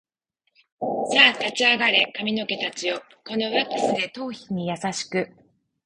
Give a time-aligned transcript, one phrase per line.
[1.13, 5.29] さあ立ち上がれ髪の毛たちよ、このワックスで頭皮に優しく